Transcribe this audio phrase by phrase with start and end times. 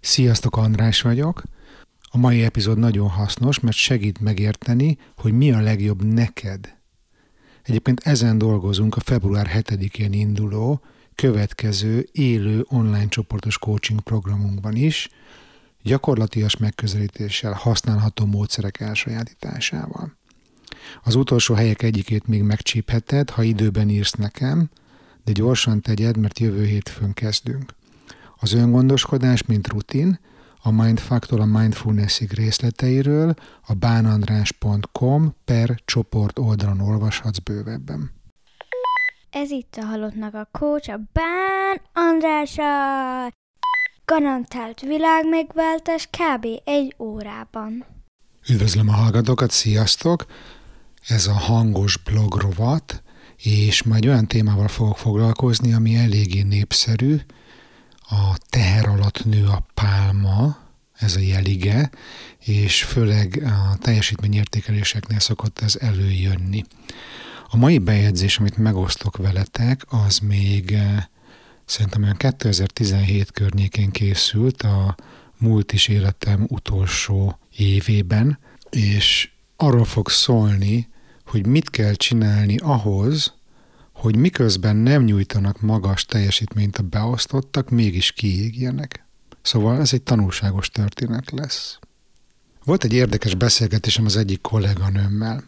[0.00, 1.42] Sziasztok, András vagyok.
[2.10, 6.76] A mai epizód nagyon hasznos, mert segít megérteni, hogy mi a legjobb neked.
[7.62, 10.80] Egyébként ezen dolgozunk a február 7-én induló,
[11.14, 15.08] következő élő online csoportos coaching programunkban is,
[15.82, 20.16] gyakorlatias megközelítéssel, használható módszerek elsajátításával.
[21.02, 24.70] Az utolsó helyek egyikét még megcsípheted, ha időben írsz nekem,
[25.24, 27.74] de gyorsan tegyed, mert jövő hétfőn kezdünk.
[28.40, 30.18] Az öngondoskodás, mint rutin,
[30.62, 33.34] a Mindfuck-tól a Mindfulnessig részleteiről
[33.66, 38.10] a bánandrás.com per csoport oldalon olvashatsz bővebben.
[39.30, 43.32] Ez itt a Halottnak a Coach, a Bán Andrása!
[44.04, 46.46] Garantált világmegváltás kb.
[46.64, 47.84] egy órában.
[48.48, 50.26] Üdvözlöm a hallgatókat, sziasztok!
[51.08, 53.02] Ez a hangos blog rovat,
[53.36, 57.16] és majd olyan témával fogok foglalkozni, ami eléggé népszerű,
[58.10, 60.58] a teher alatt nő a pálma,
[60.92, 61.90] ez a jelige,
[62.38, 66.64] és főleg a teljesítményértékeléseknél szokott ez előjönni.
[67.48, 71.04] A mai bejegyzés, amit megosztok veletek, az még eh,
[71.64, 74.96] szerintem olyan 2017 környékén készült a
[75.38, 78.38] múlt is életem utolsó évében,
[78.70, 80.88] és arról fog szólni,
[81.26, 83.34] hogy mit kell csinálni ahhoz,
[84.00, 89.04] hogy miközben nem nyújtanak magas teljesítményt a beosztottak, mégis kiégjenek.
[89.42, 91.78] Szóval ez egy tanulságos történet lesz.
[92.64, 95.44] Volt egy érdekes beszélgetésem az egyik kolléganőmmel.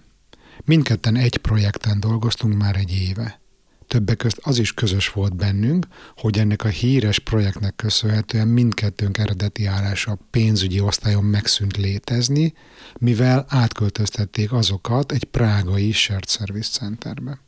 [0.64, 3.40] Mindketten egy projekten dolgoztunk már egy éve.
[3.86, 5.86] Többek közt az is közös volt bennünk,
[6.16, 12.54] hogy ennek a híres projektnek köszönhetően mindkettőnk eredeti állása a pénzügyi osztályon megszűnt létezni,
[12.98, 17.40] mivel átköltöztették azokat egy prágai shared service centerbe.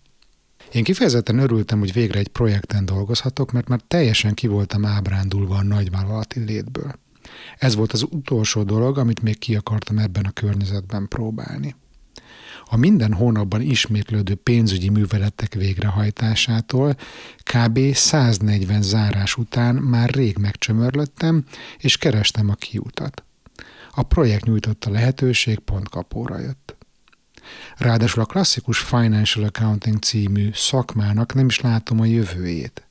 [0.73, 5.63] Én kifejezetten örültem, hogy végre egy projekten dolgozhatok, mert már teljesen ki voltam ábrándulva a
[5.63, 6.93] nagyvállalati létből.
[7.59, 11.75] Ez volt az utolsó dolog, amit még ki akartam ebben a környezetben próbálni.
[12.65, 16.97] A minden hónapban ismétlődő pénzügyi műveletek végrehajtásától
[17.43, 17.95] kb.
[17.95, 21.45] 140 zárás után már rég megcsömörlöttem,
[21.79, 23.25] és kerestem a kiutat.
[23.91, 26.77] A projekt nyújtotta lehetőség pont kapóra jött.
[27.77, 32.87] Ráadásul a klasszikus Financial Accounting című szakmának nem is látom a jövőjét.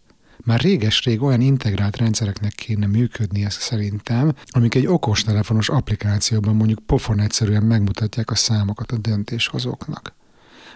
[0.45, 7.63] Már réges-rég olyan integrált rendszereknek kéne működnie szerintem, amik egy okostelefonos applikációban mondjuk pofon egyszerűen
[7.63, 10.13] megmutatják a számokat a döntéshozóknak.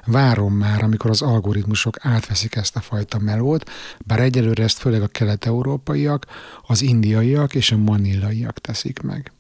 [0.06, 3.70] Várom már, amikor az algoritmusok átveszik ezt a fajta melót,
[4.06, 6.26] bár egyelőre ezt főleg a kelet-európaiak,
[6.68, 9.32] az indiaiak és a manilaiak teszik meg.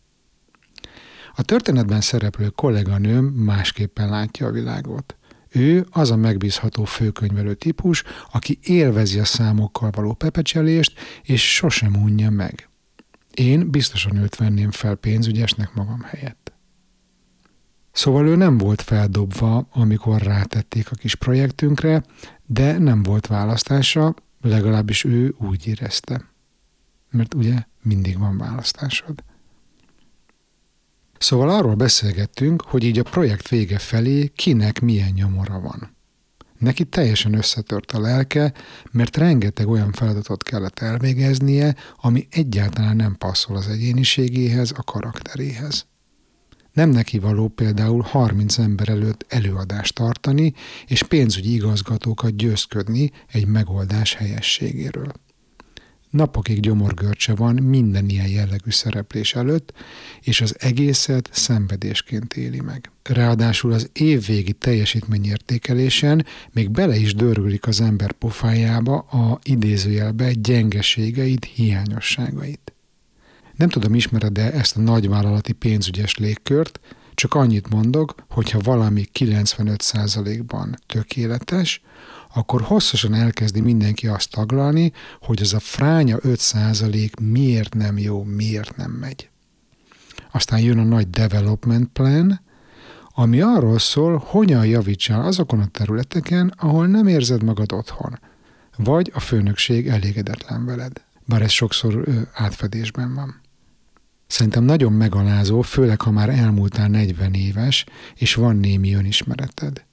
[1.39, 5.17] A történetben szereplő kolléganőm másképpen látja a világot.
[5.49, 12.29] Ő az a megbízható főkönyvelő típus, aki élvezi a számokkal való pepecselést, és sosem unja
[12.29, 12.69] meg.
[13.33, 16.51] Én biztosan őt venném fel pénzügyesnek magam helyett.
[17.91, 22.03] Szóval ő nem volt feldobva, amikor rátették a kis projektünkre,
[22.45, 26.25] de nem volt választása, legalábbis ő úgy érezte.
[27.09, 29.23] Mert ugye mindig van választásod.
[31.19, 35.95] Szóval arról beszélgettünk, hogy így a projekt vége felé kinek milyen nyomora van.
[36.57, 38.53] Neki teljesen összetört a lelke,
[38.91, 45.85] mert rengeteg olyan feladatot kellett elvégeznie, ami egyáltalán nem passzol az egyéniségéhez, a karakteréhez.
[46.73, 50.53] Nem neki való például 30 ember előtt előadást tartani,
[50.87, 55.11] és pénzügyi igazgatókat győzködni egy megoldás helyességéről.
[56.17, 59.73] Napokig gyomorgörcse van minden ilyen jellegű szereplés előtt,
[60.21, 62.91] és az egészet szenvedésként éli meg.
[63.03, 72.73] Ráadásul az évvégi teljesítményértékelésen még bele is dörgülik az ember pofájába a idézőjelbe gyengeségeit, hiányosságait.
[73.55, 76.79] Nem tudom, ismered-e ezt a nagyvállalati pénzügyes légkört,
[77.13, 81.81] csak annyit mondok, hogy ha valami 95%-ban tökéletes,
[82.33, 88.75] akkor hosszasan elkezdi mindenki azt taglalni, hogy az a fránya 5% miért nem jó, miért
[88.75, 89.29] nem megy.
[90.31, 92.41] Aztán jön a nagy development plan,
[93.19, 98.19] ami arról szól, hogyan javítsál azokon a területeken, ahol nem érzed magad otthon,
[98.77, 101.05] vagy a főnökség elégedetlen veled.
[101.25, 103.41] Bár ez sokszor átfedésben van.
[104.27, 107.85] Szerintem nagyon megalázó, főleg ha már elmúltál 40 éves,
[108.15, 109.85] és van némi önismereted.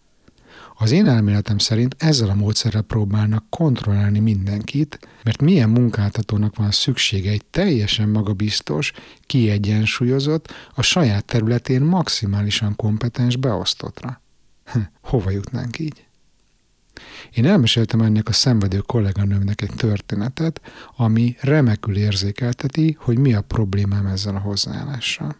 [0.76, 7.30] Az én elméletem szerint ezzel a módszerrel próbálnak kontrollálni mindenkit, mert milyen munkáltatónak van szüksége
[7.30, 8.92] egy teljesen magabiztos,
[9.26, 14.20] kiegyensúlyozott, a saját területén maximálisan kompetens beosztottra.
[14.64, 16.06] Hm, hova jutnánk így?
[17.34, 20.60] Én elmeséltem ennek a szenvedő kolléganőmnek egy történetet,
[20.96, 25.36] ami remekül érzékelteti, hogy mi a problémám ezzel a hozzáállással.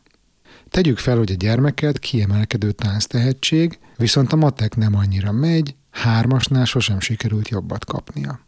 [0.75, 6.65] Tegyük fel, hogy a gyermeket kiemelkedő tánc tehetség, viszont a matek nem annyira megy, hármasnál
[6.65, 8.41] sosem sikerült jobbat kapnia.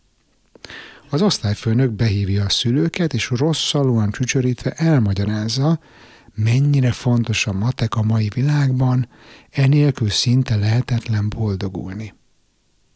[1.10, 5.80] Az osztályfőnök behívja a szülőket, és rosszalúan csücsörítve elmagyarázza,
[6.34, 9.08] mennyire fontos a matek a mai világban,
[9.50, 12.14] enélkül szinte lehetetlen boldogulni.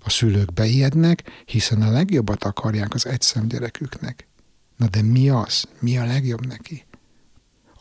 [0.05, 4.27] A szülők beijednek, hiszen a legjobbat akarják az egyszem gyereküknek.
[4.77, 5.65] Na de mi az?
[5.81, 6.85] Mi a legjobb neki?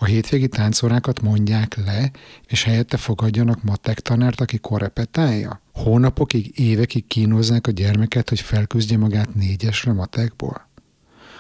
[0.01, 2.11] A hétvégi táncorákat mondják le,
[2.47, 5.61] és helyette fogadjanak matek tanárt, aki korrepetálja?
[5.73, 10.69] Hónapokig, évekig kínozzák a gyermeket, hogy felküzdje magát négyesre matekból?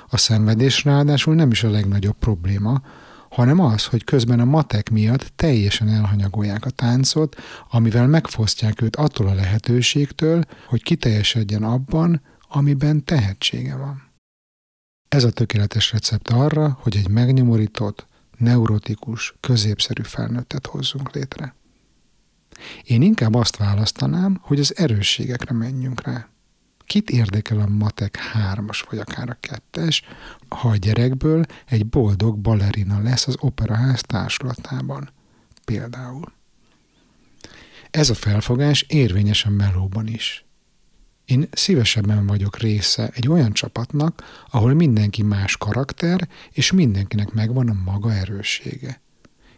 [0.09, 2.81] A szenvedés ráadásul nem is a legnagyobb probléma,
[3.29, 7.35] hanem az, hogy közben a matek miatt teljesen elhanyagolják a táncot,
[7.69, 14.11] amivel megfosztják őt attól a lehetőségtől, hogy kiteljesedjen abban, amiben tehetsége van.
[15.09, 18.07] Ez a tökéletes recept arra, hogy egy megnyomorított,
[18.39, 21.55] neurotikus, középszerű felnőttet hozzunk létre.
[22.83, 26.27] Én inkább azt választanám, hogy az erősségekre menjünk rá.
[26.85, 30.01] Kit érdekel a matek hármas vagy akár a kettes,
[30.49, 35.09] ha a gyerekből egy boldog balerina lesz az operaház társulatában?
[35.65, 36.31] Például.
[37.91, 40.45] Ez a felfogás érvényes a melóban is.
[41.29, 47.81] Én szívesebben vagyok része egy olyan csapatnak, ahol mindenki más karakter, és mindenkinek megvan a
[47.85, 49.01] maga erőssége.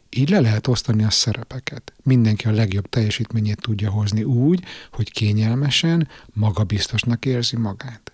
[0.10, 1.94] Így le lehet osztani a szerepeket.
[2.04, 8.12] Mindenki a legjobb teljesítményét tudja hozni úgy, hogy kényelmesen, magabiztosnak érzi magát.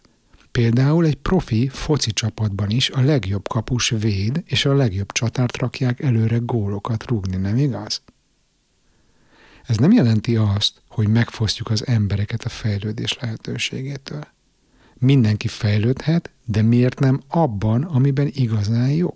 [0.52, 6.02] Például egy profi foci csapatban is a legjobb kapus véd, és a legjobb csatárt rakják
[6.02, 8.02] előre gólokat rúgni, nem igaz?
[9.68, 14.28] Ez nem jelenti azt, hogy megfosztjuk az embereket a fejlődés lehetőségétől.
[14.94, 19.16] Mindenki fejlődhet, de miért nem abban, amiben igazán jó?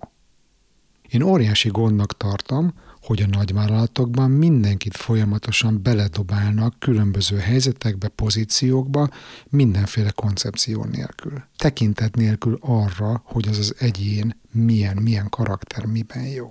[1.10, 9.10] Én óriási gondnak tartom, hogy a nagyvállalatokban mindenkit folyamatosan beledobálnak különböző helyzetekbe, pozíciókba,
[9.50, 11.44] mindenféle koncepció nélkül.
[11.58, 16.50] Tekintet nélkül arra, hogy az az egyén milyen, milyen karakter, miben jó.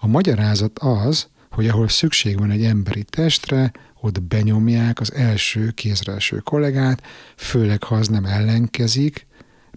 [0.00, 6.16] A magyarázat az, hogy ahol szükség van egy emberi testre, ott benyomják az első kézre
[6.44, 7.02] kollégát,
[7.36, 9.26] főleg ha az nem ellenkezik,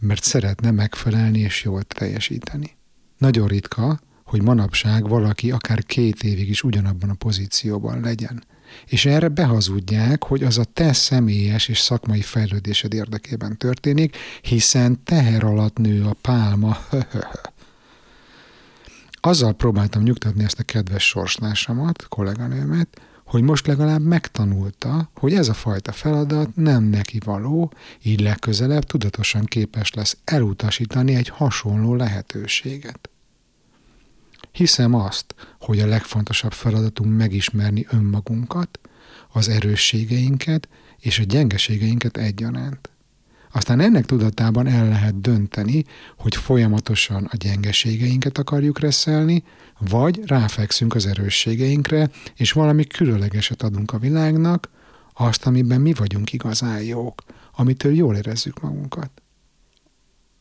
[0.02, 2.76] mert szeretne megfelelni és jól teljesíteni.
[3.18, 8.44] Nagyon ritka, hogy manapság valaki akár két évig is ugyanabban a pozícióban legyen.
[8.86, 15.44] És erre behazudják, hogy az a te személyes és szakmai fejlődésed érdekében történik, hiszen teher
[15.44, 16.78] alatt nő a pálma.
[19.26, 25.54] Azzal próbáltam nyugtatni ezt a kedves sorsnásamat, kolléganőmet, hogy most legalább megtanulta, hogy ez a
[25.54, 27.74] fajta feladat nem neki való,
[28.04, 33.10] így legközelebb tudatosan képes lesz elutasítani egy hasonló lehetőséget.
[34.52, 38.80] Hiszem azt, hogy a legfontosabb feladatunk megismerni önmagunkat,
[39.32, 40.68] az erősségeinket
[41.00, 42.90] és a gyengeségeinket egyaránt.
[43.56, 45.84] Aztán ennek tudatában el lehet dönteni,
[46.18, 49.44] hogy folyamatosan a gyengeségeinket akarjuk reszelni,
[49.80, 54.70] vagy ráfekszünk az erősségeinkre, és valami különlegeset adunk a világnak,
[55.14, 59.12] azt, amiben mi vagyunk igazán jók, amitől jól érezzük magunkat.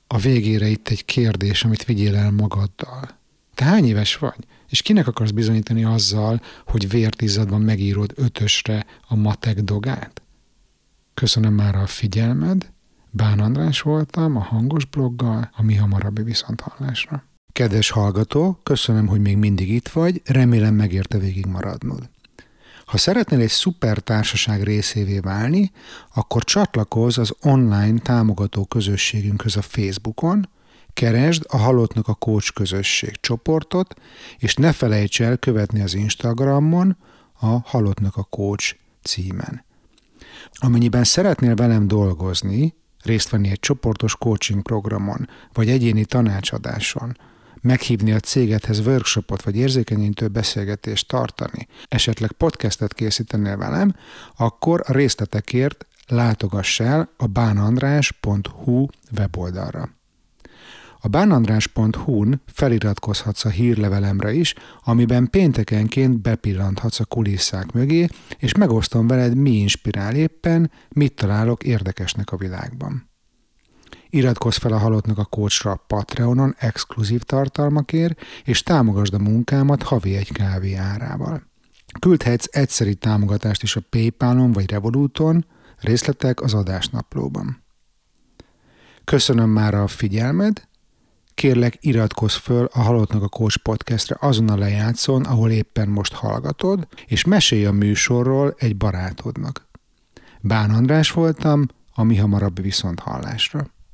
[0.07, 3.09] A végére itt egy kérdés, amit vigyél el magaddal.
[3.55, 4.47] Te hány éves vagy?
[4.69, 10.23] És kinek akarsz bizonyítani azzal, hogy vértizadban megírod ötösre a matek dogát?
[11.15, 12.73] Köszönöm már a figyelmed,
[13.17, 17.25] Bán András voltam a hangos bloggal, a mi hamarabbi viszonthallásra.
[17.53, 22.11] Kedves hallgató, köszönöm, hogy még mindig itt vagy, remélem megérte végig maradnod.
[22.85, 25.71] Ha szeretnél egy szuper társaság részévé válni,
[26.15, 30.49] akkor csatlakozz az online támogató közösségünkhöz a Facebookon,
[30.93, 33.95] keresd a Halottnak a Coach közösség csoportot,
[34.39, 36.97] és ne felejts el követni az Instagramon
[37.33, 39.65] a Halottnak a Coach címen.
[40.53, 42.75] Amennyiben szeretnél velem dolgozni,
[43.05, 47.17] részt venni egy csoportos coaching programon, vagy egyéni tanácsadáson,
[47.61, 53.95] meghívni a cégedhez workshopot vagy érzékenyítő beszélgetést tartani, esetleg podcastet készítenél velem,
[54.37, 58.87] akkor a részletekért látogass el a bánandrás.hu
[59.19, 59.89] weboldalra.
[61.05, 68.07] A bánandrás.hu-n feliratkozhatsz a hírlevelemre is, amiben péntekenként bepillanthatsz a kulisszák mögé,
[68.39, 73.11] és megosztom veled, mi inspirál éppen, mit találok érdekesnek a világban.
[74.11, 80.33] Iratkozz fel a Halottnak a Coachra Patreonon exkluzív tartalmakért, és támogasd a munkámat havi egy
[80.33, 81.43] kávé árával.
[82.01, 85.47] Küldhetsz egyszeri támogatást is a Paypalon vagy Revoluton,
[85.81, 87.63] Részletek az adásnaplóban.
[89.05, 90.63] Köszönöm már a figyelmed,
[91.35, 96.87] kérlek iratkozz föl a Halottnak a Coach podcastre azon a lejátszón, ahol éppen most hallgatod,
[97.07, 99.69] és mesélj a műsorról egy barátodnak.
[100.41, 103.75] Bán András voltam, a mi hamarabb viszont hallásra.